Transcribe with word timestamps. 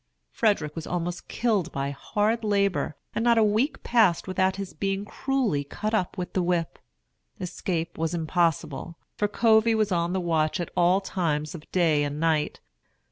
Frederick 0.31 0.75
was 0.75 0.87
almost 0.87 1.27
killed 1.27 1.71
by 1.71 1.91
hard 1.91 2.43
labor, 2.43 2.95
and 3.13 3.23
not 3.23 3.37
a 3.37 3.43
week 3.43 3.83
passed 3.83 4.27
without 4.27 4.55
his 4.55 4.73
being 4.73 5.05
cruelly 5.05 5.63
cut 5.63 5.93
up 5.93 6.17
with 6.17 6.33
the 6.33 6.41
whip. 6.41 6.79
Escape 7.39 7.99
was 7.99 8.11
impossible, 8.15 8.97
for 9.15 9.27
Covey 9.27 9.75
was 9.75 9.91
on 9.91 10.11
the 10.11 10.19
watch 10.19 10.59
at 10.59 10.71
all 10.75 11.01
times 11.01 11.53
of 11.53 11.71
day 11.71 12.03
and 12.03 12.19
night. 12.19 12.59